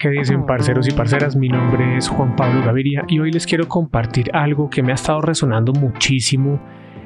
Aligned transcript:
¿Qué 0.00 0.08
dicen 0.08 0.46
parceros 0.46 0.88
y 0.88 0.92
parceras? 0.92 1.36
Mi 1.36 1.50
nombre 1.50 1.98
es 1.98 2.08
Juan 2.08 2.34
Pablo 2.34 2.64
Gaviria 2.64 3.04
y 3.06 3.18
hoy 3.18 3.30
les 3.30 3.46
quiero 3.46 3.68
compartir 3.68 4.30
algo 4.32 4.70
que 4.70 4.82
me 4.82 4.92
ha 4.92 4.94
estado 4.94 5.20
resonando 5.20 5.74
muchísimo 5.74 6.58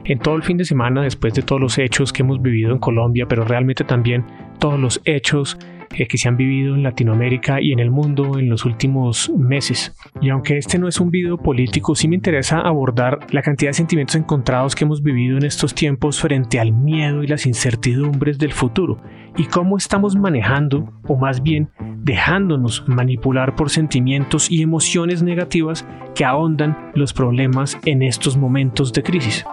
en 0.04 0.20
todo 0.20 0.36
el 0.36 0.44
fin 0.44 0.56
de 0.56 0.64
semana 0.64 1.02
después 1.02 1.34
de 1.34 1.42
todos 1.42 1.60
los 1.60 1.76
hechos 1.76 2.12
que 2.12 2.22
hemos 2.22 2.40
vivido 2.40 2.70
en 2.70 2.78
Colombia, 2.78 3.26
pero 3.28 3.42
realmente 3.42 3.82
también 3.82 4.24
todos 4.60 4.78
los 4.78 5.00
hechos 5.04 5.58
eh, 5.96 6.06
que 6.06 6.18
se 6.18 6.28
han 6.28 6.36
vivido 6.36 6.74
en 6.74 6.82
Latinoamérica 6.82 7.60
y 7.60 7.72
en 7.72 7.78
el 7.78 7.90
mundo 7.90 8.38
en 8.38 8.48
los 8.48 8.64
últimos 8.64 9.30
meses. 9.36 9.94
Y 10.20 10.30
aunque 10.30 10.58
este 10.58 10.78
no 10.78 10.88
es 10.88 11.00
un 11.00 11.10
video 11.10 11.38
político, 11.38 11.94
sí 11.94 12.08
me 12.08 12.16
interesa 12.16 12.60
abordar 12.60 13.18
la 13.30 13.42
cantidad 13.42 13.70
de 13.70 13.74
sentimientos 13.74 14.16
encontrados 14.16 14.74
que 14.74 14.84
hemos 14.84 15.02
vivido 15.02 15.36
en 15.36 15.44
estos 15.44 15.74
tiempos 15.74 16.20
frente 16.20 16.60
al 16.60 16.72
miedo 16.72 17.22
y 17.22 17.26
las 17.26 17.46
incertidumbres 17.46 18.38
del 18.38 18.52
futuro 18.52 19.00
y 19.36 19.44
cómo 19.44 19.76
estamos 19.76 20.16
manejando, 20.16 20.92
o 21.06 21.16
más 21.16 21.42
bien 21.42 21.70
dejándonos 21.98 22.84
manipular 22.86 23.54
por 23.56 23.70
sentimientos 23.70 24.50
y 24.50 24.62
emociones 24.62 25.22
negativas 25.22 25.86
que 26.14 26.24
ahondan 26.24 26.92
los 26.94 27.12
problemas 27.12 27.78
en 27.84 28.02
estos 28.02 28.36
momentos 28.36 28.92
de 28.92 29.02
crisis. 29.02 29.44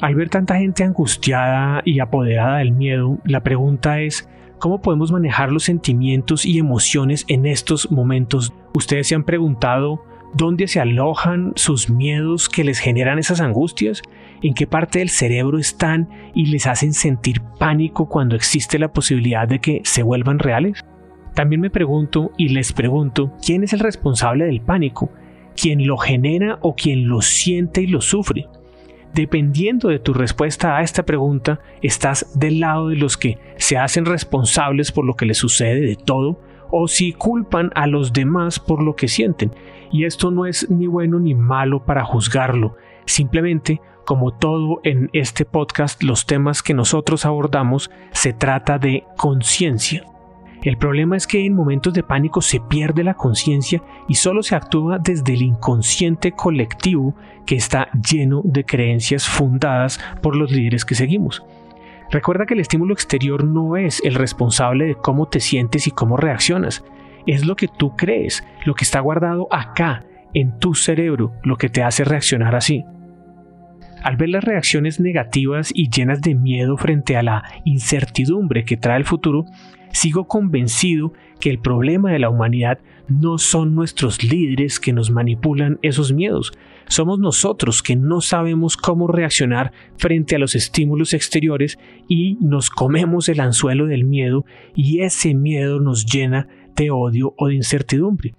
Al 0.00 0.14
ver 0.14 0.28
tanta 0.28 0.58
gente 0.58 0.84
angustiada 0.84 1.80
y 1.86 2.00
apoderada 2.00 2.58
del 2.58 2.72
miedo, 2.72 3.18
la 3.24 3.42
pregunta 3.42 4.00
es, 4.00 4.28
¿cómo 4.58 4.82
podemos 4.82 5.10
manejar 5.10 5.50
los 5.50 5.64
sentimientos 5.64 6.44
y 6.44 6.58
emociones 6.58 7.24
en 7.28 7.46
estos 7.46 7.90
momentos? 7.90 8.52
¿Ustedes 8.74 9.08
se 9.08 9.14
han 9.14 9.24
preguntado 9.24 10.04
dónde 10.34 10.68
se 10.68 10.80
alojan 10.80 11.52
sus 11.56 11.88
miedos 11.88 12.50
que 12.50 12.62
les 12.62 12.78
generan 12.78 13.18
esas 13.18 13.40
angustias? 13.40 14.02
¿En 14.42 14.52
qué 14.52 14.66
parte 14.66 14.98
del 14.98 15.08
cerebro 15.08 15.58
están 15.58 16.10
y 16.34 16.46
les 16.46 16.66
hacen 16.66 16.92
sentir 16.92 17.40
pánico 17.58 18.06
cuando 18.06 18.36
existe 18.36 18.78
la 18.78 18.92
posibilidad 18.92 19.48
de 19.48 19.60
que 19.60 19.80
se 19.84 20.02
vuelvan 20.02 20.38
reales? 20.38 20.84
También 21.32 21.62
me 21.62 21.70
pregunto 21.70 22.32
y 22.36 22.50
les 22.50 22.74
pregunto, 22.74 23.32
¿quién 23.42 23.64
es 23.64 23.72
el 23.72 23.80
responsable 23.80 24.44
del 24.44 24.60
pánico? 24.60 25.10
¿Quién 25.56 25.86
lo 25.86 25.96
genera 25.96 26.58
o 26.60 26.74
quién 26.74 27.08
lo 27.08 27.22
siente 27.22 27.80
y 27.80 27.86
lo 27.86 28.02
sufre? 28.02 28.46
Dependiendo 29.16 29.88
de 29.88 29.98
tu 29.98 30.12
respuesta 30.12 30.76
a 30.76 30.82
esta 30.82 31.06
pregunta, 31.06 31.60
estás 31.80 32.38
del 32.38 32.60
lado 32.60 32.88
de 32.88 32.96
los 32.96 33.16
que 33.16 33.38
se 33.56 33.78
hacen 33.78 34.04
responsables 34.04 34.92
por 34.92 35.06
lo 35.06 35.14
que 35.14 35.24
les 35.24 35.38
sucede 35.38 35.80
de 35.80 35.96
todo 35.96 36.38
o 36.70 36.86
si 36.86 37.14
culpan 37.14 37.70
a 37.74 37.86
los 37.86 38.12
demás 38.12 38.60
por 38.60 38.82
lo 38.82 38.94
que 38.94 39.08
sienten. 39.08 39.52
Y 39.90 40.04
esto 40.04 40.30
no 40.30 40.44
es 40.44 40.68
ni 40.68 40.86
bueno 40.86 41.18
ni 41.18 41.34
malo 41.34 41.82
para 41.86 42.04
juzgarlo, 42.04 42.76
simplemente 43.06 43.80
como 44.04 44.32
todo 44.32 44.80
en 44.84 45.08
este 45.14 45.46
podcast, 45.46 46.02
los 46.02 46.26
temas 46.26 46.62
que 46.62 46.74
nosotros 46.74 47.24
abordamos 47.24 47.90
se 48.12 48.34
trata 48.34 48.78
de 48.78 49.04
conciencia. 49.16 50.04
El 50.66 50.78
problema 50.78 51.16
es 51.16 51.28
que 51.28 51.46
en 51.46 51.54
momentos 51.54 51.94
de 51.94 52.02
pánico 52.02 52.42
se 52.42 52.58
pierde 52.58 53.04
la 53.04 53.14
conciencia 53.14 53.80
y 54.08 54.16
solo 54.16 54.42
se 54.42 54.56
actúa 54.56 54.98
desde 54.98 55.34
el 55.34 55.42
inconsciente 55.42 56.32
colectivo 56.32 57.14
que 57.46 57.54
está 57.54 57.88
lleno 57.92 58.42
de 58.42 58.64
creencias 58.64 59.28
fundadas 59.28 60.00
por 60.20 60.34
los 60.34 60.50
líderes 60.50 60.84
que 60.84 60.96
seguimos. 60.96 61.44
Recuerda 62.10 62.46
que 62.46 62.54
el 62.54 62.60
estímulo 62.60 62.94
exterior 62.94 63.44
no 63.44 63.76
es 63.76 64.02
el 64.04 64.16
responsable 64.16 64.86
de 64.86 64.94
cómo 64.96 65.28
te 65.28 65.38
sientes 65.38 65.86
y 65.86 65.92
cómo 65.92 66.16
reaccionas. 66.16 66.84
Es 67.28 67.46
lo 67.46 67.54
que 67.54 67.68
tú 67.68 67.94
crees, 67.94 68.42
lo 68.64 68.74
que 68.74 68.82
está 68.82 68.98
guardado 68.98 69.46
acá, 69.52 70.04
en 70.34 70.58
tu 70.58 70.74
cerebro, 70.74 71.32
lo 71.44 71.58
que 71.58 71.68
te 71.68 71.84
hace 71.84 72.02
reaccionar 72.02 72.56
así. 72.56 72.84
Al 74.02 74.16
ver 74.16 74.30
las 74.30 74.42
reacciones 74.42 74.98
negativas 74.98 75.70
y 75.72 75.90
llenas 75.90 76.22
de 76.22 76.34
miedo 76.34 76.76
frente 76.76 77.16
a 77.16 77.22
la 77.22 77.44
incertidumbre 77.64 78.64
que 78.64 78.76
trae 78.76 78.96
el 78.96 79.04
futuro, 79.04 79.44
sigo 79.92 80.26
convencido 80.28 81.12
que 81.40 81.50
el 81.50 81.58
problema 81.58 82.12
de 82.12 82.18
la 82.18 82.30
humanidad 82.30 82.78
no 83.08 83.38
son 83.38 83.74
nuestros 83.74 84.22
líderes 84.24 84.80
que 84.80 84.92
nos 84.92 85.10
manipulan 85.10 85.78
esos 85.82 86.12
miedos, 86.12 86.52
somos 86.88 87.18
nosotros 87.18 87.82
que 87.82 87.96
no 87.96 88.20
sabemos 88.20 88.76
cómo 88.76 89.08
reaccionar 89.08 89.72
frente 89.96 90.36
a 90.36 90.38
los 90.38 90.54
estímulos 90.54 91.14
exteriores 91.14 91.78
y 92.08 92.38
nos 92.40 92.70
comemos 92.70 93.28
el 93.28 93.40
anzuelo 93.40 93.86
del 93.86 94.04
miedo 94.04 94.44
y 94.74 95.00
ese 95.00 95.34
miedo 95.34 95.80
nos 95.80 96.06
llena 96.06 96.46
de 96.76 96.90
odio 96.92 97.34
o 97.38 97.48
de 97.48 97.56
incertidumbre. 97.56 98.34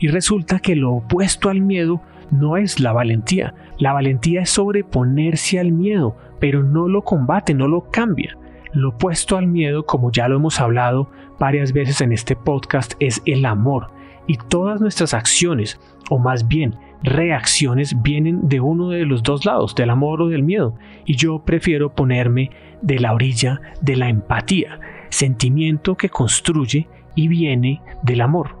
Y 0.00 0.08
resulta 0.08 0.58
que 0.58 0.74
lo 0.74 0.94
opuesto 0.94 1.48
al 1.48 1.60
miedo 1.60 2.02
no 2.32 2.56
es 2.56 2.80
la 2.80 2.92
valentía. 2.92 3.54
La 3.78 3.92
valentía 3.92 4.42
es 4.42 4.50
sobreponerse 4.50 5.60
al 5.60 5.70
miedo, 5.70 6.16
pero 6.40 6.64
no 6.64 6.88
lo 6.88 7.02
combate, 7.02 7.54
no 7.54 7.68
lo 7.68 7.88
cambia. 7.88 8.36
Lo 8.72 8.90
opuesto 8.90 9.36
al 9.36 9.46
miedo, 9.46 9.84
como 9.84 10.10
ya 10.10 10.28
lo 10.28 10.36
hemos 10.36 10.60
hablado 10.60 11.10
varias 11.38 11.72
veces 11.72 12.00
en 12.00 12.12
este 12.12 12.36
podcast, 12.36 12.94
es 13.00 13.20
el 13.26 13.44
amor. 13.44 13.90
Y 14.26 14.36
todas 14.36 14.80
nuestras 14.80 15.12
acciones, 15.12 15.78
o 16.08 16.18
más 16.18 16.48
bien 16.48 16.76
reacciones, 17.02 18.00
vienen 18.02 18.48
de 18.48 18.60
uno 18.60 18.88
de 18.88 19.04
los 19.04 19.22
dos 19.22 19.44
lados, 19.44 19.74
del 19.74 19.90
amor 19.90 20.22
o 20.22 20.28
del 20.28 20.42
miedo. 20.42 20.74
Y 21.04 21.16
yo 21.16 21.40
prefiero 21.44 21.94
ponerme 21.94 22.50
de 22.80 22.98
la 22.98 23.12
orilla 23.12 23.60
de 23.82 23.96
la 23.96 24.08
empatía, 24.08 24.80
sentimiento 25.10 25.96
que 25.96 26.08
construye 26.08 26.88
y 27.14 27.28
viene 27.28 27.82
del 28.02 28.22
amor. 28.22 28.56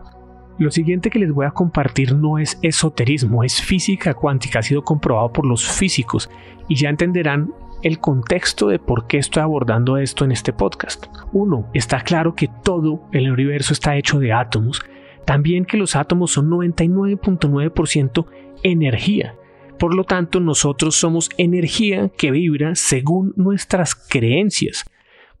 Lo 0.58 0.70
siguiente 0.70 1.08
que 1.08 1.18
les 1.18 1.32
voy 1.32 1.46
a 1.46 1.50
compartir 1.52 2.14
no 2.14 2.38
es 2.38 2.58
esoterismo, 2.62 3.42
es 3.42 3.62
física 3.62 4.12
cuántica, 4.12 4.58
ha 4.58 4.62
sido 4.62 4.82
comprobado 4.82 5.32
por 5.32 5.46
los 5.46 5.66
físicos 5.66 6.28
y 6.68 6.74
ya 6.74 6.90
entenderán 6.90 7.52
el 7.82 7.98
contexto 7.98 8.68
de 8.68 8.78
por 8.78 9.06
qué 9.06 9.18
estoy 9.18 9.42
abordando 9.42 9.96
esto 9.96 10.24
en 10.24 10.32
este 10.32 10.52
podcast. 10.52 11.06
Uno, 11.32 11.68
está 11.74 12.00
claro 12.00 12.34
que 12.34 12.48
todo 12.62 13.08
el 13.12 13.30
universo 13.30 13.72
está 13.72 13.96
hecho 13.96 14.18
de 14.18 14.32
átomos, 14.32 14.82
también 15.24 15.64
que 15.64 15.76
los 15.76 15.96
átomos 15.96 16.32
son 16.32 16.50
99.9% 16.50 18.26
energía. 18.62 19.34
Por 19.78 19.94
lo 19.94 20.04
tanto, 20.04 20.38
nosotros 20.38 20.94
somos 20.94 21.28
energía 21.38 22.10
que 22.16 22.30
vibra 22.30 22.74
según 22.74 23.32
nuestras 23.36 23.94
creencias. 23.94 24.84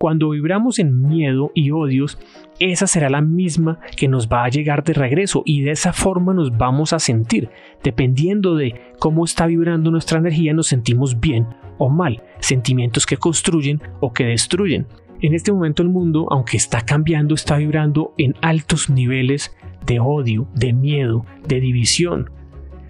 Cuando 0.02 0.30
vibramos 0.30 0.80
en 0.80 1.00
miedo 1.00 1.52
y 1.54 1.70
odios, 1.70 2.18
esa 2.58 2.88
será 2.88 3.08
la 3.08 3.20
misma 3.20 3.78
que 3.96 4.08
nos 4.08 4.26
va 4.28 4.42
a 4.42 4.48
llegar 4.48 4.82
de 4.82 4.94
regreso 4.94 5.44
y 5.46 5.60
de 5.62 5.70
esa 5.70 5.92
forma 5.92 6.34
nos 6.34 6.58
vamos 6.58 6.92
a 6.92 6.98
sentir. 6.98 7.50
Dependiendo 7.84 8.56
de 8.56 8.74
cómo 8.98 9.24
está 9.24 9.46
vibrando 9.46 9.92
nuestra 9.92 10.18
energía, 10.18 10.54
nos 10.54 10.66
sentimos 10.66 11.20
bien 11.20 11.46
o 11.78 11.88
mal, 11.88 12.20
sentimientos 12.40 13.06
que 13.06 13.16
construyen 13.16 13.80
o 14.00 14.12
que 14.12 14.24
destruyen. 14.24 14.88
En 15.20 15.34
este 15.34 15.52
momento 15.52 15.84
el 15.84 15.88
mundo, 15.88 16.26
aunque 16.32 16.56
está 16.56 16.80
cambiando, 16.80 17.36
está 17.36 17.56
vibrando 17.58 18.12
en 18.18 18.34
altos 18.42 18.90
niveles 18.90 19.56
de 19.86 20.00
odio, 20.00 20.48
de 20.52 20.72
miedo, 20.72 21.24
de 21.46 21.60
división, 21.60 22.28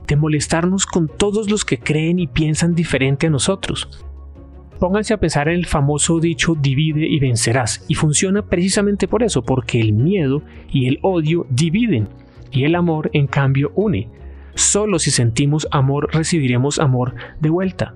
de 0.07 0.17
molestarnos 0.17 0.87
con 0.87 1.09
todos 1.09 1.51
los 1.51 1.67
que 1.67 1.79
creen 1.79 2.19
y 2.21 2.27
piensan 2.27 2.75
diferente 2.75 3.27
a 3.27 3.31
nosotros. 3.31 4.03
Pónganse 4.83 5.15
a 5.15 5.21
pensar 5.21 5.47
en 5.47 5.55
el 5.55 5.67
famoso 5.67 6.19
dicho 6.19 6.57
divide 6.61 7.07
y 7.07 7.21
vencerás, 7.21 7.85
y 7.87 7.95
funciona 7.95 8.43
precisamente 8.43 9.07
por 9.07 9.23
eso, 9.23 9.45
porque 9.45 9.81
el 9.81 9.93
miedo 9.93 10.43
y 10.73 10.89
el 10.89 10.99
odio 11.03 11.47
dividen, 11.51 12.09
y 12.51 12.65
el 12.65 12.75
amor 12.75 13.09
en 13.13 13.29
cambio 13.29 13.71
une. 13.77 14.09
Solo 14.57 14.99
si 14.99 15.13
sentimos 15.13 15.69
amor 15.71 16.09
recibiremos 16.13 16.81
amor 16.81 17.15
de 17.39 17.49
vuelta. 17.49 17.95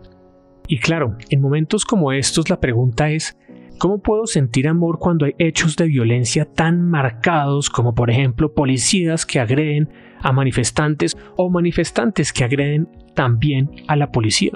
Y 0.68 0.78
claro, 0.78 1.18
en 1.28 1.40
momentos 1.40 1.84
como 1.84 2.12
estos 2.12 2.50
la 2.50 2.60
pregunta 2.60 3.10
es, 3.10 3.36
¿cómo 3.80 3.98
puedo 3.98 4.28
sentir 4.28 4.68
amor 4.68 5.00
cuando 5.00 5.24
hay 5.24 5.34
hechos 5.38 5.74
de 5.74 5.86
violencia 5.86 6.44
tan 6.44 6.88
marcados 6.88 7.68
como 7.68 7.96
por 7.96 8.10
ejemplo 8.10 8.54
policías 8.54 9.26
que 9.26 9.40
agreden 9.40 9.88
a 10.20 10.30
manifestantes 10.30 11.16
o 11.36 11.50
manifestantes 11.50 12.32
que 12.32 12.44
agreden 12.44 12.88
también 13.16 13.72
a 13.88 13.96
la 13.96 14.12
policía? 14.12 14.52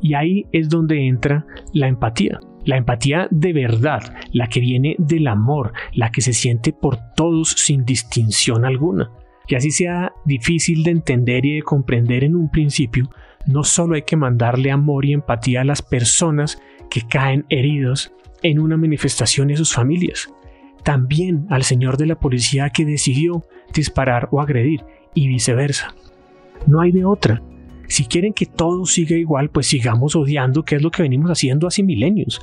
Y 0.00 0.14
ahí 0.14 0.46
es 0.52 0.68
donde 0.68 1.06
entra 1.06 1.46
la 1.72 1.88
empatía. 1.88 2.40
La 2.64 2.76
empatía 2.76 3.26
de 3.30 3.52
verdad, 3.52 4.14
la 4.32 4.48
que 4.48 4.60
viene 4.60 4.94
del 4.98 5.26
amor, 5.28 5.72
la 5.94 6.10
que 6.10 6.20
se 6.20 6.32
siente 6.32 6.72
por 6.72 6.98
todos 7.16 7.52
sin 7.52 7.84
distinción 7.84 8.64
alguna. 8.64 9.10
Y 9.48 9.54
así 9.54 9.70
sea 9.70 10.12
difícil 10.24 10.84
de 10.84 10.92
entender 10.92 11.44
y 11.44 11.56
de 11.56 11.62
comprender 11.62 12.22
en 12.22 12.36
un 12.36 12.50
principio, 12.50 13.10
no 13.46 13.64
solo 13.64 13.94
hay 13.94 14.02
que 14.02 14.16
mandarle 14.16 14.70
amor 14.70 15.04
y 15.04 15.12
empatía 15.12 15.62
a 15.62 15.64
las 15.64 15.82
personas 15.82 16.60
que 16.90 17.02
caen 17.02 17.46
heridos 17.48 18.12
en 18.42 18.58
una 18.58 18.76
manifestación 18.76 19.50
y 19.50 19.54
a 19.54 19.56
sus 19.56 19.72
familias, 19.72 20.28
también 20.82 21.46
al 21.50 21.62
señor 21.62 21.96
de 21.96 22.06
la 22.06 22.18
policía 22.18 22.70
que 22.70 22.84
decidió 22.84 23.44
disparar 23.74 24.28
o 24.30 24.40
agredir 24.40 24.84
y 25.14 25.28
viceversa. 25.28 25.94
No 26.66 26.80
hay 26.80 26.92
de 26.92 27.04
otra. 27.04 27.42
Si 27.90 28.06
quieren 28.06 28.32
que 28.32 28.46
todo 28.46 28.86
siga 28.86 29.16
igual, 29.16 29.50
pues 29.50 29.66
sigamos 29.66 30.14
odiando, 30.14 30.64
que 30.64 30.76
es 30.76 30.82
lo 30.82 30.92
que 30.92 31.02
venimos 31.02 31.28
haciendo 31.28 31.66
hace 31.66 31.82
milenios. 31.82 32.40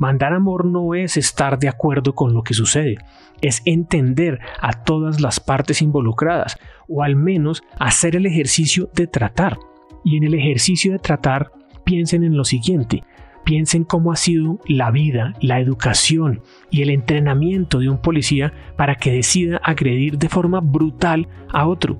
Mandar 0.00 0.32
amor 0.32 0.64
no 0.64 0.94
es 0.94 1.16
estar 1.16 1.60
de 1.60 1.68
acuerdo 1.68 2.14
con 2.14 2.34
lo 2.34 2.42
que 2.42 2.54
sucede, 2.54 2.96
es 3.40 3.62
entender 3.66 4.40
a 4.60 4.82
todas 4.82 5.20
las 5.20 5.38
partes 5.38 5.80
involucradas, 5.80 6.58
o 6.88 7.04
al 7.04 7.14
menos 7.14 7.62
hacer 7.78 8.16
el 8.16 8.26
ejercicio 8.26 8.90
de 8.92 9.06
tratar. 9.06 9.58
Y 10.04 10.16
en 10.16 10.24
el 10.24 10.34
ejercicio 10.34 10.90
de 10.90 10.98
tratar, 10.98 11.52
piensen 11.84 12.24
en 12.24 12.36
lo 12.36 12.44
siguiente, 12.44 13.04
Piensen 13.44 13.84
cómo 13.84 14.12
ha 14.12 14.16
sido 14.16 14.58
la 14.66 14.90
vida, 14.90 15.34
la 15.40 15.60
educación 15.60 16.42
y 16.70 16.82
el 16.82 16.90
entrenamiento 16.90 17.78
de 17.78 17.88
un 17.88 17.98
policía 17.98 18.52
para 18.76 18.96
que 18.96 19.10
decida 19.10 19.60
agredir 19.64 20.18
de 20.18 20.28
forma 20.28 20.60
brutal 20.60 21.26
a 21.48 21.66
otro. 21.66 21.98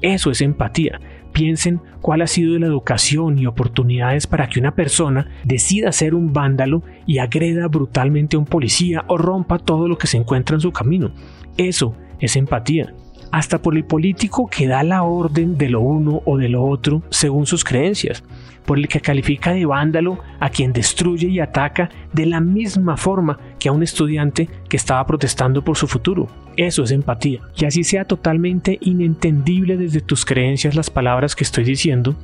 Eso 0.00 0.30
es 0.30 0.40
empatía. 0.40 0.98
Piensen 1.38 1.80
cuál 2.00 2.22
ha 2.22 2.26
sido 2.26 2.58
la 2.58 2.66
educación 2.66 3.38
y 3.38 3.46
oportunidades 3.46 4.26
para 4.26 4.48
que 4.48 4.58
una 4.58 4.74
persona 4.74 5.30
decida 5.44 5.92
ser 5.92 6.16
un 6.16 6.32
vándalo 6.32 6.82
y 7.06 7.18
agreda 7.18 7.68
brutalmente 7.68 8.34
a 8.34 8.40
un 8.40 8.44
policía 8.44 9.04
o 9.06 9.16
rompa 9.16 9.60
todo 9.60 9.86
lo 9.86 9.98
que 9.98 10.08
se 10.08 10.16
encuentra 10.16 10.56
en 10.56 10.60
su 10.60 10.72
camino. 10.72 11.12
Eso 11.56 11.94
es 12.18 12.34
empatía 12.34 12.92
hasta 13.30 13.62
por 13.62 13.76
el 13.76 13.84
político 13.84 14.48
que 14.48 14.66
da 14.66 14.82
la 14.82 15.04
orden 15.04 15.56
de 15.58 15.68
lo 15.68 15.80
uno 15.80 16.22
o 16.24 16.38
de 16.38 16.48
lo 16.48 16.64
otro 16.64 17.02
según 17.10 17.46
sus 17.46 17.62
creencias, 17.62 18.24
por 18.68 18.78
el 18.78 18.86
que 18.86 19.00
califica 19.00 19.54
de 19.54 19.64
vándalo 19.64 20.18
a 20.40 20.50
quien 20.50 20.74
destruye 20.74 21.26
y 21.28 21.40
ataca 21.40 21.88
de 22.12 22.26
la 22.26 22.38
misma 22.38 22.98
forma 22.98 23.38
que 23.58 23.70
a 23.70 23.72
un 23.72 23.82
estudiante 23.82 24.46
que 24.68 24.76
estaba 24.76 25.06
protestando 25.06 25.64
por 25.64 25.78
su 25.78 25.86
futuro. 25.86 26.28
Eso 26.54 26.82
es 26.82 26.90
empatía. 26.90 27.40
Y 27.56 27.64
así 27.64 27.82
sea 27.82 28.04
totalmente 28.04 28.76
inentendible 28.82 29.78
desde 29.78 30.02
tus 30.02 30.26
creencias 30.26 30.74
las 30.74 30.90
palabras 30.90 31.34
que 31.34 31.44
estoy 31.44 31.64
diciendo, 31.64 32.14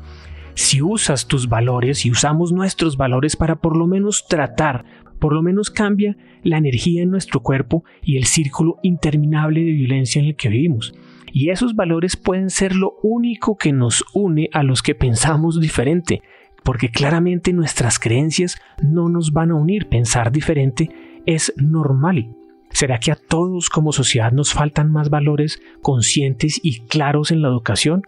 si 0.53 0.83
usas 0.83 1.29
tus 1.29 1.49
valores 1.49 2.05
y 2.05 2.11
usamos 2.11 2.53
nuestros 2.53 2.99
valores 2.99 3.37
para 3.37 3.57
por 3.57 3.75
lo 3.75 3.87
menos 3.87 4.27
tratar, 4.29 4.85
por 5.19 5.33
lo 5.33 5.41
menos 5.41 5.71
cambia 5.71 6.15
la 6.43 6.59
energía 6.59 7.03
en 7.03 7.11
nuestro 7.11 7.41
cuerpo 7.41 7.85
y 8.03 8.19
el 8.19 8.27
círculo 8.27 8.77
interminable 8.83 9.65
de 9.65 9.73
violencia 9.73 10.21
en 10.21 10.27
el 10.27 10.37
que 10.37 10.51
vivimos. 10.51 10.93
Y 11.37 11.51
esos 11.51 11.75
valores 11.75 12.15
pueden 12.15 12.49
ser 12.49 12.77
lo 12.77 12.95
único 13.03 13.57
que 13.57 13.73
nos 13.73 14.05
une 14.15 14.49
a 14.53 14.63
los 14.63 14.83
que 14.83 14.95
pensamos 14.95 15.61
diferente, 15.61 16.23
porque 16.63 16.91
claramente 16.91 17.53
nuestras 17.53 17.99
creencias 17.99 18.57
no 18.81 19.09
nos 19.09 19.33
van 19.33 19.51
a 19.51 19.57
unir. 19.57 19.89
Pensar 19.89 20.31
diferente 20.31 20.91
es 21.27 21.53
normal. 21.57 22.29
¿Será 22.71 23.01
que 23.01 23.11
a 23.11 23.17
todos 23.17 23.69
como 23.69 23.91
sociedad 23.91 24.31
nos 24.31 24.53
faltan 24.53 24.93
más 24.93 25.11
valores 25.11 25.61
conscientes 25.83 26.61
y 26.63 26.83
claros 26.83 27.33
en 27.33 27.43
la 27.43 27.49
educación? 27.49 28.03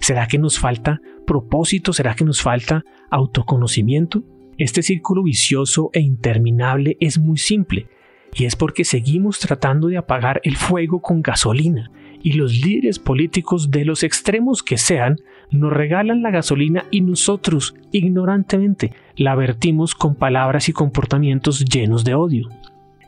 ¿Será 0.00 0.26
que 0.26 0.38
nos 0.38 0.58
falta 0.58 1.00
propósito? 1.28 1.92
¿Será 1.92 2.16
que 2.16 2.24
nos 2.24 2.42
falta 2.42 2.82
autoconocimiento? 3.08 4.24
Este 4.58 4.82
círculo 4.82 5.22
vicioso 5.22 5.90
e 5.92 6.00
interminable 6.00 6.96
es 6.98 7.20
muy 7.20 7.38
simple, 7.38 7.86
y 8.34 8.46
es 8.46 8.56
porque 8.56 8.84
seguimos 8.84 9.38
tratando 9.38 9.86
de 9.86 9.96
apagar 9.96 10.40
el 10.42 10.56
fuego 10.56 11.00
con 11.00 11.22
gasolina, 11.22 11.92
y 12.24 12.32
los 12.32 12.56
líderes 12.56 12.98
políticos 12.98 13.70
de 13.70 13.84
los 13.84 14.02
extremos 14.02 14.62
que 14.62 14.78
sean 14.78 15.18
nos 15.50 15.70
regalan 15.70 16.22
la 16.22 16.30
gasolina 16.30 16.86
y 16.90 17.02
nosotros, 17.02 17.74
ignorantemente, 17.92 18.94
la 19.14 19.34
vertimos 19.34 19.94
con 19.94 20.14
palabras 20.14 20.70
y 20.70 20.72
comportamientos 20.72 21.66
llenos 21.66 22.02
de 22.02 22.14
odio. 22.14 22.48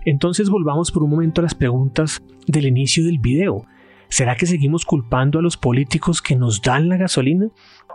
Entonces 0.04 0.50
volvamos 0.50 0.92
por 0.92 1.02
un 1.02 1.08
momento 1.08 1.40
a 1.40 1.44
las 1.44 1.54
preguntas 1.54 2.22
del 2.46 2.66
inicio 2.66 3.06
del 3.06 3.18
video. 3.18 3.64
¿Será 4.10 4.36
que 4.36 4.44
seguimos 4.44 4.84
culpando 4.84 5.38
a 5.38 5.42
los 5.42 5.56
políticos 5.56 6.20
que 6.20 6.36
nos 6.36 6.60
dan 6.60 6.90
la 6.90 6.98
gasolina 6.98 7.48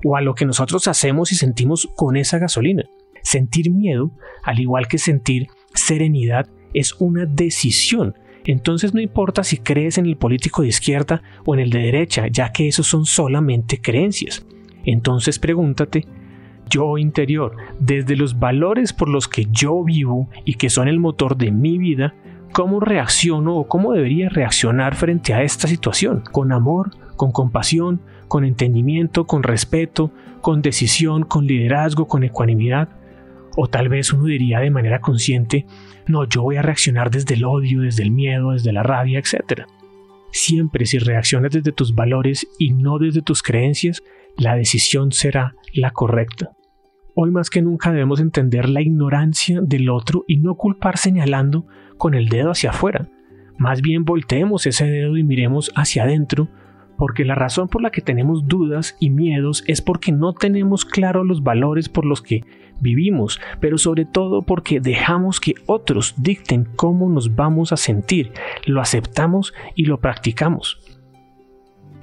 o 0.03 0.17
a 0.17 0.21
lo 0.21 0.33
que 0.33 0.47
nosotros 0.47 0.87
hacemos 0.87 1.31
y 1.31 1.35
sentimos 1.35 1.87
con 1.95 2.17
esa 2.17 2.39
gasolina? 2.39 2.85
Sentir 3.21 3.69
miedo, 3.69 4.09
al 4.41 4.59
igual 4.59 4.87
que 4.87 4.97
sentir 4.97 5.49
serenidad, 5.75 6.49
es 6.73 6.95
una 6.99 7.27
decisión. 7.27 8.15
Entonces 8.45 8.93
no 8.93 9.01
importa 9.01 9.43
si 9.43 9.57
crees 9.57 9.97
en 9.97 10.05
el 10.05 10.17
político 10.17 10.61
de 10.61 10.69
izquierda 10.69 11.21
o 11.45 11.53
en 11.53 11.61
el 11.61 11.69
de 11.69 11.79
derecha, 11.79 12.27
ya 12.27 12.51
que 12.51 12.67
esos 12.67 12.87
son 12.87 13.05
solamente 13.05 13.81
creencias. 13.81 14.45
Entonces 14.85 15.39
pregúntate, 15.39 16.07
yo 16.69 16.97
interior, 16.97 17.55
desde 17.79 18.15
los 18.15 18.39
valores 18.39 18.93
por 18.93 19.09
los 19.09 19.27
que 19.27 19.47
yo 19.51 19.83
vivo 19.83 20.29
y 20.45 20.55
que 20.55 20.69
son 20.69 20.87
el 20.87 20.99
motor 20.99 21.37
de 21.37 21.51
mi 21.51 21.77
vida, 21.77 22.15
¿cómo 22.53 22.79
reacciono 22.79 23.57
o 23.57 23.67
cómo 23.67 23.93
debería 23.93 24.29
reaccionar 24.29 24.95
frente 24.95 25.33
a 25.33 25.43
esta 25.43 25.67
situación? 25.67 26.23
¿Con 26.31 26.51
amor? 26.51 26.91
¿Con 27.17 27.31
compasión? 27.31 28.01
¿Con 28.27 28.45
entendimiento? 28.45 29.27
¿Con 29.27 29.43
respeto? 29.43 30.11
¿Con 30.41 30.61
decisión? 30.61 31.23
¿Con 31.23 31.45
liderazgo? 31.45 32.07
¿Con 32.07 32.23
ecuanimidad? 32.23 32.89
O 33.55 33.67
tal 33.67 33.89
vez 33.89 34.13
uno 34.13 34.25
diría 34.25 34.59
de 34.59 34.71
manera 34.71 35.01
consciente, 35.01 35.65
no, 36.07 36.27
yo 36.27 36.41
voy 36.41 36.55
a 36.55 36.61
reaccionar 36.61 37.11
desde 37.11 37.35
el 37.35 37.43
odio, 37.43 37.81
desde 37.81 38.03
el 38.03 38.11
miedo, 38.11 38.51
desde 38.51 38.71
la 38.71 38.83
rabia, 38.83 39.19
etc. 39.19 39.63
Siempre 40.31 40.85
si 40.85 40.97
reaccionas 40.97 41.51
desde 41.51 41.71
tus 41.71 41.93
valores 41.93 42.47
y 42.57 42.71
no 42.71 42.97
desde 42.97 43.21
tus 43.21 43.43
creencias, 43.43 44.01
la 44.37 44.55
decisión 44.55 45.11
será 45.11 45.55
la 45.73 45.91
correcta. 45.91 46.51
Hoy 47.13 47.31
más 47.31 47.49
que 47.49 47.61
nunca 47.61 47.91
debemos 47.91 48.21
entender 48.21 48.69
la 48.69 48.81
ignorancia 48.81 49.59
del 49.61 49.89
otro 49.89 50.23
y 50.27 50.37
no 50.37 50.55
culpar 50.55 50.97
señalando 50.97 51.67
con 51.97 52.13
el 52.13 52.29
dedo 52.29 52.51
hacia 52.51 52.69
afuera. 52.69 53.09
Más 53.57 53.81
bien 53.81 54.05
volteemos 54.05 54.65
ese 54.65 54.85
dedo 54.85 55.17
y 55.17 55.23
miremos 55.23 55.71
hacia 55.75 56.03
adentro 56.03 56.47
porque 57.01 57.25
la 57.25 57.33
razón 57.33 57.67
por 57.67 57.81
la 57.81 57.89
que 57.89 58.03
tenemos 58.03 58.47
dudas 58.47 58.95
y 58.99 59.09
miedos 59.09 59.63
es 59.65 59.81
porque 59.81 60.11
no 60.11 60.33
tenemos 60.33 60.85
claro 60.85 61.23
los 61.23 61.41
valores 61.41 61.89
por 61.89 62.05
los 62.05 62.21
que 62.21 62.43
vivimos, 62.79 63.41
pero 63.59 63.79
sobre 63.79 64.05
todo 64.05 64.43
porque 64.43 64.79
dejamos 64.79 65.39
que 65.39 65.55
otros 65.65 66.13
dicten 66.17 66.63
cómo 66.75 67.09
nos 67.09 67.35
vamos 67.35 67.71
a 67.73 67.77
sentir, 67.77 68.33
lo 68.67 68.81
aceptamos 68.81 69.51
y 69.73 69.85
lo 69.85 69.99
practicamos. 69.99 70.79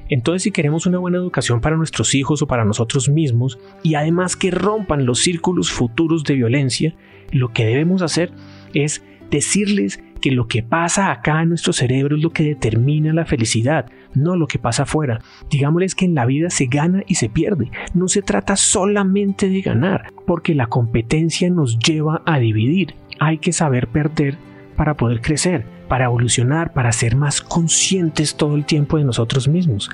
Entonces 0.08 0.42
si 0.42 0.50
queremos 0.50 0.84
una 0.84 0.98
buena 0.98 1.18
educación 1.18 1.60
para 1.60 1.76
nuestros 1.76 2.16
hijos 2.16 2.42
o 2.42 2.48
para 2.48 2.64
nosotros 2.64 3.08
mismos 3.08 3.56
y 3.84 3.94
además 3.94 4.34
que 4.34 4.50
rompan 4.50 5.06
los 5.06 5.20
círculos 5.20 5.70
futuros 5.70 6.24
de 6.24 6.34
violencia, 6.34 6.96
lo 7.30 7.52
que 7.52 7.64
debemos 7.64 8.02
hacer 8.02 8.32
es 8.74 9.04
decirles 9.30 10.02
que 10.18 10.30
lo 10.30 10.46
que 10.48 10.62
pasa 10.62 11.10
acá 11.10 11.42
en 11.42 11.50
nuestro 11.50 11.72
cerebro 11.72 12.16
es 12.16 12.22
lo 12.22 12.30
que 12.30 12.44
determina 12.44 13.12
la 13.12 13.24
felicidad, 13.24 13.86
no 14.14 14.36
lo 14.36 14.46
que 14.46 14.58
pasa 14.58 14.84
afuera. 14.84 15.20
Digámosles 15.50 15.94
que 15.94 16.04
en 16.04 16.14
la 16.14 16.26
vida 16.26 16.50
se 16.50 16.66
gana 16.66 17.02
y 17.06 17.16
se 17.16 17.28
pierde. 17.28 17.70
No 17.94 18.08
se 18.08 18.22
trata 18.22 18.56
solamente 18.56 19.48
de 19.48 19.60
ganar, 19.60 20.12
porque 20.26 20.54
la 20.54 20.66
competencia 20.66 21.50
nos 21.50 21.78
lleva 21.78 22.22
a 22.26 22.38
dividir. 22.38 22.94
Hay 23.20 23.38
que 23.38 23.52
saber 23.52 23.88
perder 23.88 24.38
para 24.76 24.94
poder 24.94 25.20
crecer, 25.20 25.64
para 25.88 26.04
evolucionar, 26.04 26.72
para 26.72 26.92
ser 26.92 27.16
más 27.16 27.40
conscientes 27.40 28.36
todo 28.36 28.54
el 28.54 28.64
tiempo 28.64 28.96
de 28.96 29.04
nosotros 29.04 29.48
mismos. 29.48 29.90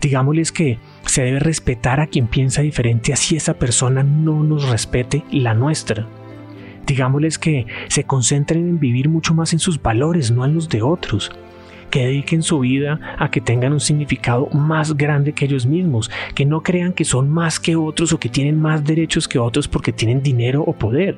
Digámosles 0.00 0.50
que 0.50 0.78
se 1.06 1.22
debe 1.22 1.38
respetar 1.38 2.00
a 2.00 2.08
quien 2.08 2.26
piensa 2.26 2.62
diferente 2.62 3.12
así 3.12 3.36
esa 3.36 3.54
persona 3.54 4.02
no 4.02 4.42
nos 4.42 4.68
respete 4.68 5.24
la 5.30 5.54
nuestra. 5.54 6.06
Digámosles 6.86 7.38
que 7.38 7.66
se 7.88 8.04
concentren 8.04 8.68
en 8.68 8.80
vivir 8.80 9.08
mucho 9.08 9.34
más 9.34 9.52
en 9.52 9.58
sus 9.58 9.80
valores, 9.80 10.30
no 10.30 10.44
en 10.44 10.54
los 10.54 10.68
de 10.68 10.82
otros. 10.82 11.30
Que 11.90 12.06
dediquen 12.06 12.42
su 12.42 12.60
vida 12.60 12.98
a 13.18 13.30
que 13.30 13.40
tengan 13.40 13.72
un 13.72 13.80
significado 13.80 14.48
más 14.50 14.96
grande 14.96 15.32
que 15.32 15.44
ellos 15.44 15.66
mismos, 15.66 16.10
que 16.34 16.46
no 16.46 16.62
crean 16.62 16.92
que 16.92 17.04
son 17.04 17.28
más 17.28 17.60
que 17.60 17.76
otros 17.76 18.12
o 18.12 18.18
que 18.18 18.28
tienen 18.28 18.60
más 18.60 18.84
derechos 18.84 19.28
que 19.28 19.38
otros 19.38 19.68
porque 19.68 19.92
tienen 19.92 20.22
dinero 20.22 20.64
o 20.66 20.72
poder. 20.72 21.16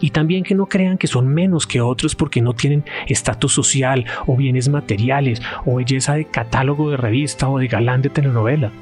Y 0.00 0.10
también 0.10 0.42
que 0.42 0.54
no 0.54 0.66
crean 0.66 0.98
que 0.98 1.06
son 1.06 1.28
menos 1.28 1.66
que 1.66 1.80
otros 1.80 2.14
porque 2.14 2.42
no 2.42 2.52
tienen 2.54 2.84
estatus 3.06 3.52
social 3.52 4.04
o 4.26 4.36
bienes 4.36 4.68
materiales 4.68 5.40
o 5.64 5.76
belleza 5.76 6.14
de 6.14 6.24
catálogo 6.24 6.90
de 6.90 6.96
revista 6.96 7.48
o 7.48 7.58
de 7.58 7.68
galán 7.68 8.02
de 8.02 8.10
telenovela 8.10 8.72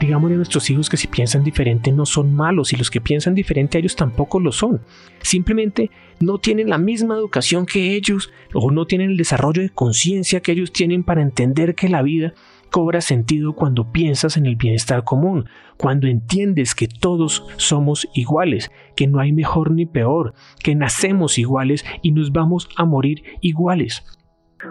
digámosle 0.00 0.34
a 0.34 0.38
nuestros 0.38 0.68
hijos 0.70 0.88
que 0.88 0.96
si 0.96 1.06
piensan 1.06 1.44
diferente 1.44 1.92
no 1.92 2.06
son 2.06 2.34
malos 2.34 2.72
y 2.72 2.76
los 2.76 2.90
que 2.90 3.00
piensan 3.00 3.34
diferente 3.34 3.76
a 3.76 3.80
ellos 3.80 3.94
tampoco 3.94 4.40
lo 4.40 4.50
son. 4.50 4.80
Simplemente 5.20 5.90
no 6.20 6.38
tienen 6.38 6.70
la 6.70 6.78
misma 6.78 7.14
educación 7.14 7.66
que 7.66 7.94
ellos 7.94 8.32
o 8.54 8.70
no 8.70 8.86
tienen 8.86 9.10
el 9.10 9.16
desarrollo 9.16 9.62
de 9.62 9.70
conciencia 9.70 10.40
que 10.40 10.52
ellos 10.52 10.72
tienen 10.72 11.04
para 11.04 11.22
entender 11.22 11.74
que 11.74 11.88
la 11.88 12.02
vida 12.02 12.34
cobra 12.70 13.00
sentido 13.00 13.52
cuando 13.52 13.92
piensas 13.92 14.36
en 14.36 14.46
el 14.46 14.56
bienestar 14.56 15.04
común, 15.04 15.46
cuando 15.76 16.06
entiendes 16.06 16.74
que 16.74 16.88
todos 16.88 17.44
somos 17.56 18.08
iguales, 18.14 18.70
que 18.96 19.06
no 19.06 19.20
hay 19.20 19.32
mejor 19.32 19.72
ni 19.72 19.86
peor, 19.86 20.34
que 20.62 20.74
nacemos 20.74 21.38
iguales 21.38 21.84
y 22.00 22.12
nos 22.12 22.32
vamos 22.32 22.68
a 22.76 22.84
morir 22.84 23.24
iguales. 23.40 24.04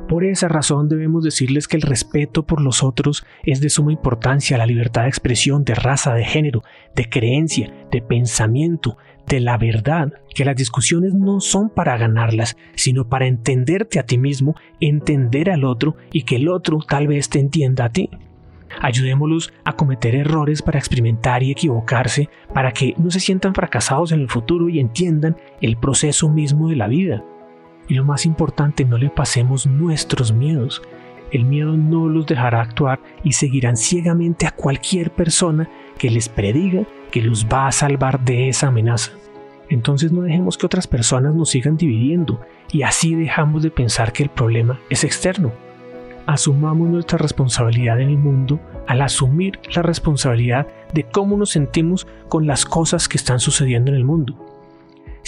Por 0.08 0.24
esa 0.24 0.48
razón 0.48 0.88
debemos 0.88 1.24
decirles 1.24 1.68
que 1.68 1.78
el 1.78 1.82
respeto 1.82 2.46
por 2.46 2.62
los 2.62 2.84
otros 2.84 3.26
es 3.44 3.62
de 3.62 3.70
suma 3.70 3.92
importancia, 3.92 4.58
la 4.58 4.66
libertad 4.66 5.04
de 5.04 5.10
expresión, 5.10 5.64
de 5.64 5.76
raza, 5.76 6.14
de 6.14 6.26
género, 6.26 6.64
de 6.96 7.10
creencia, 7.10 7.74
de 7.92 8.02
pensamiento, 8.02 8.98
de 9.28 9.40
la 9.40 9.58
verdad, 9.58 10.14
que 10.34 10.46
las 10.46 10.56
discusiones 10.56 11.14
no 11.14 11.40
son 11.40 11.70
para 11.70 11.98
ganarlas, 11.98 12.58
sino 12.76 13.08
para 13.08 13.28
entenderte 13.28 14.00
a 14.00 14.04
ti 14.04 14.18
mismo, 14.18 14.56
entender 14.80 15.52
al 15.52 15.64
otro 15.64 15.96
y 16.12 16.24
que 16.24 16.38
el 16.38 16.50
otro 16.50 16.80
tal 16.88 17.08
vez 17.08 17.30
te 17.30 17.40
entienda 17.40 17.86
a 17.86 17.92
ti. 17.92 18.10
Ayudémoslos 18.82 19.52
a 19.66 19.74
cometer 19.74 20.16
errores 20.16 20.62
para 20.62 20.80
experimentar 20.80 21.44
y 21.44 21.52
equivocarse, 21.52 22.30
para 22.54 22.72
que 22.72 22.94
no 22.98 23.10
se 23.10 23.20
sientan 23.20 23.56
fracasados 23.56 24.12
en 24.12 24.22
el 24.22 24.30
futuro 24.30 24.70
y 24.70 24.80
entiendan 24.80 25.38
el 25.62 25.78
proceso 25.78 26.30
mismo 26.30 26.70
de 26.70 26.76
la 26.76 26.88
vida. 26.88 27.24
Y 27.90 27.96
lo 27.96 28.06
más 28.06 28.26
importante, 28.26 28.86
no 28.86 28.98
le 28.98 29.10
pasemos 29.10 29.66
nuestros 29.66 30.32
miedos. 30.32 30.82
El 31.32 31.46
miedo 31.46 31.76
no 31.76 32.08
los 32.08 32.28
dejará 32.28 32.62
actuar 32.62 33.00
y 33.24 33.34
seguirán 33.34 33.78
ciegamente 33.78 34.46
a 34.48 34.52
cualquier 34.52 35.12
persona 35.12 35.68
que 35.98 36.10
les 36.10 36.30
prediga 36.30 36.84
que 37.12 37.22
los 37.22 37.48
va 37.48 37.68
a 37.68 37.72
salvar 37.72 38.24
de 38.24 38.48
esa 38.50 38.68
amenaza. 38.68 39.12
Entonces 39.70 40.12
no 40.12 40.22
dejemos 40.22 40.58
que 40.58 40.66
otras 40.66 40.88
personas 40.88 41.36
nos 41.36 41.50
sigan 41.50 41.78
dividiendo 41.78 42.42
y 42.72 42.84
así 42.84 43.16
dejamos 43.16 43.64
de 43.64 43.72
pensar 43.72 44.14
que 44.14 44.24
el 44.24 44.30
problema 44.30 44.80
es 44.90 45.04
externo. 45.04 45.52
Asumamos 46.26 46.90
nuestra 46.90 47.18
responsabilidad 47.18 48.00
en 48.00 48.10
el 48.10 48.18
mundo 48.18 48.60
al 48.88 49.02
asumir 49.02 49.60
la 49.76 49.82
responsabilidad 49.82 50.68
de 50.94 51.04
cómo 51.04 51.38
nos 51.38 51.52
sentimos 51.52 52.08
con 52.28 52.46
las 52.46 52.66
cosas 52.66 53.08
que 53.08 53.18
están 53.18 53.40
sucediendo 53.40 53.92
en 53.92 53.98
el 53.98 54.06
mundo. 54.06 54.49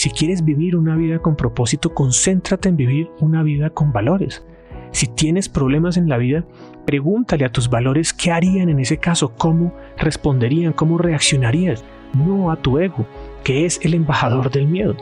Si 0.01 0.09
quieres 0.09 0.43
vivir 0.43 0.75
una 0.75 0.95
vida 0.95 1.19
con 1.19 1.35
propósito, 1.35 1.93
concéntrate 1.93 2.67
en 2.69 2.75
vivir 2.75 3.11
una 3.19 3.43
vida 3.43 3.69
con 3.69 3.93
valores. 3.93 4.43
Si 4.89 5.05
tienes 5.05 5.47
problemas 5.47 5.95
en 5.95 6.09
la 6.09 6.17
vida, 6.17 6.43
pregúntale 6.87 7.45
a 7.45 7.51
tus 7.51 7.69
valores 7.69 8.11
qué 8.11 8.31
harían 8.31 8.69
en 8.69 8.79
ese 8.79 8.97
caso, 8.97 9.35
cómo 9.37 9.75
responderían, 9.99 10.73
cómo 10.73 10.97
reaccionarías, 10.97 11.85
no 12.15 12.49
a 12.49 12.55
tu 12.55 12.79
ego, 12.79 13.05
que 13.43 13.67
es 13.67 13.79
el 13.83 13.93
embajador 13.93 14.49
del 14.49 14.67
miedo. 14.67 14.95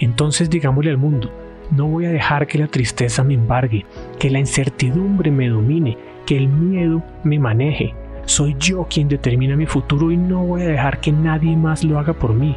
Entonces 0.00 0.50
digámosle 0.50 0.90
al 0.90 0.98
mundo, 0.98 1.30
no 1.70 1.86
voy 1.86 2.06
a 2.06 2.10
dejar 2.10 2.48
que 2.48 2.58
la 2.58 2.66
tristeza 2.66 3.22
me 3.22 3.34
embargue, 3.34 3.86
que 4.18 4.28
la 4.28 4.40
incertidumbre 4.40 5.30
me 5.30 5.48
domine, 5.50 5.98
que 6.26 6.36
el 6.36 6.48
miedo 6.48 7.00
me 7.22 7.38
maneje. 7.38 7.94
Soy 8.24 8.56
yo 8.58 8.88
quien 8.90 9.06
determina 9.06 9.54
mi 9.54 9.66
futuro 9.66 10.10
y 10.10 10.16
no 10.16 10.44
voy 10.44 10.62
a 10.62 10.68
dejar 10.68 10.98
que 10.98 11.12
nadie 11.12 11.56
más 11.56 11.84
lo 11.84 11.96
haga 12.00 12.12
por 12.12 12.34
mí. 12.34 12.56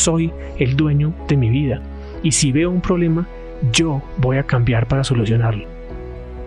Soy 0.00 0.32
el 0.58 0.78
dueño 0.78 1.12
de 1.28 1.36
mi 1.36 1.50
vida. 1.50 1.82
Y 2.22 2.32
si 2.32 2.52
veo 2.52 2.70
un 2.70 2.80
problema, 2.80 3.26
yo 3.70 4.00
voy 4.16 4.38
a 4.38 4.44
cambiar 4.44 4.88
para 4.88 5.04
solucionarlo. 5.04 5.66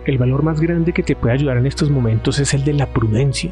El 0.08 0.18
valor 0.18 0.42
más 0.42 0.60
grande 0.60 0.92
que 0.92 1.04
te 1.04 1.16
puede 1.16 1.36
ayudar 1.36 1.58
en 1.58 1.68
estos 1.68 1.92
momentos 1.92 2.40
es 2.40 2.56
el 2.56 2.64
de 2.64 2.74
la 2.74 2.88
prudencia. 2.88 3.52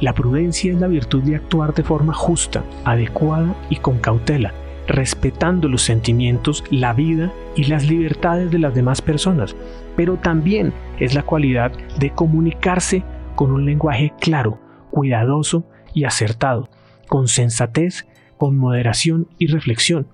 La 0.00 0.14
prudencia 0.14 0.72
es 0.72 0.80
la 0.80 0.86
virtud 0.86 1.22
de 1.22 1.36
actuar 1.36 1.74
de 1.74 1.82
forma 1.82 2.14
justa, 2.14 2.64
adecuada 2.86 3.54
y 3.68 3.76
con 3.76 3.98
cautela, 3.98 4.54
respetando 4.88 5.68
los 5.68 5.82
sentimientos, 5.82 6.64
la 6.70 6.94
vida 6.94 7.30
y 7.56 7.64
las 7.64 7.86
libertades 7.86 8.50
de 8.50 8.58
las 8.58 8.74
demás 8.74 9.02
personas, 9.02 9.54
pero 9.96 10.16
también 10.16 10.72
es 10.98 11.14
la 11.14 11.24
cualidad 11.24 11.72
de 11.98 12.08
comunicarse 12.08 13.02
con 13.34 13.52
un 13.52 13.66
lenguaje 13.66 14.14
claro, 14.18 14.58
cuidadoso 14.90 15.64
y 15.92 16.04
acertado, 16.04 16.70
con 17.06 17.28
sensatez, 17.28 18.06
con 18.40 18.56
moderación 18.56 19.28
y 19.38 19.48
reflexión. 19.48 20.06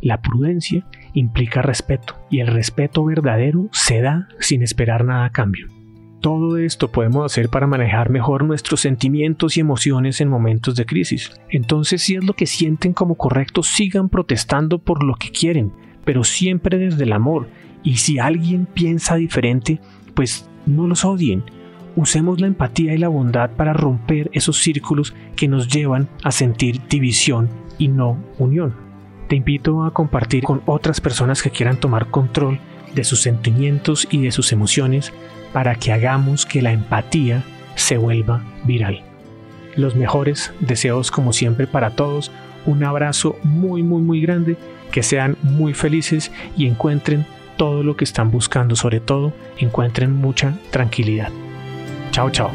La 0.00 0.22
prudencia 0.22 0.86
implica 1.12 1.60
respeto 1.60 2.16
y 2.30 2.40
el 2.40 2.46
respeto 2.46 3.04
verdadero 3.04 3.68
se 3.70 4.00
da 4.00 4.28
sin 4.40 4.62
esperar 4.62 5.04
nada 5.04 5.26
a 5.26 5.30
cambio. 5.30 5.66
Todo 6.22 6.56
esto 6.56 6.90
podemos 6.90 7.26
hacer 7.26 7.50
para 7.50 7.66
manejar 7.66 8.08
mejor 8.08 8.44
nuestros 8.44 8.80
sentimientos 8.80 9.58
y 9.58 9.60
emociones 9.60 10.22
en 10.22 10.28
momentos 10.28 10.74
de 10.74 10.86
crisis. 10.86 11.30
Entonces, 11.50 12.00
si 12.00 12.14
es 12.14 12.24
lo 12.24 12.32
que 12.32 12.46
sienten 12.46 12.94
como 12.94 13.16
correcto, 13.16 13.62
sigan 13.62 14.08
protestando 14.08 14.78
por 14.78 15.04
lo 15.04 15.14
que 15.16 15.28
quieren, 15.28 15.70
pero 16.06 16.24
siempre 16.24 16.78
desde 16.78 17.04
el 17.04 17.12
amor. 17.12 17.46
Y 17.82 17.96
si 17.96 18.18
alguien 18.18 18.64
piensa 18.64 19.16
diferente, 19.16 19.80
pues 20.14 20.48
no 20.64 20.86
los 20.86 21.04
odien. 21.04 21.44
Usemos 21.94 22.40
la 22.40 22.46
empatía 22.46 22.94
y 22.94 22.98
la 22.98 23.08
bondad 23.08 23.50
para 23.50 23.74
romper 23.74 24.30
esos 24.32 24.56
círculos 24.56 25.14
que 25.36 25.46
nos 25.46 25.68
llevan 25.68 26.08
a 26.24 26.32
sentir 26.32 26.80
división 26.88 27.65
y 27.78 27.88
no 27.88 28.18
unión 28.38 28.86
te 29.28 29.36
invito 29.36 29.84
a 29.84 29.92
compartir 29.92 30.44
con 30.44 30.62
otras 30.66 31.00
personas 31.00 31.42
que 31.42 31.50
quieran 31.50 31.78
tomar 31.78 32.10
control 32.10 32.60
de 32.94 33.04
sus 33.04 33.20
sentimientos 33.20 34.06
y 34.10 34.22
de 34.22 34.30
sus 34.30 34.52
emociones 34.52 35.12
para 35.52 35.74
que 35.74 35.92
hagamos 35.92 36.46
que 36.46 36.62
la 36.62 36.72
empatía 36.72 37.42
se 37.74 37.96
vuelva 37.96 38.42
viral. 38.64 39.02
Los 39.74 39.96
mejores 39.96 40.52
deseos 40.60 41.10
como 41.10 41.32
siempre 41.32 41.66
para 41.66 41.90
todos, 41.90 42.30
un 42.64 42.84
abrazo 42.84 43.36
muy 43.42 43.82
muy 43.82 44.00
muy 44.00 44.20
grande, 44.20 44.56
que 44.90 45.02
sean 45.02 45.36
muy 45.42 45.74
felices 45.74 46.32
y 46.56 46.66
encuentren 46.66 47.26
todo 47.56 47.82
lo 47.82 47.96
que 47.96 48.04
están 48.04 48.30
buscando, 48.30 48.76
sobre 48.76 49.00
todo 49.00 49.32
encuentren 49.58 50.14
mucha 50.14 50.56
tranquilidad. 50.70 51.30
Chao 52.12 52.30
chao. 52.30 52.50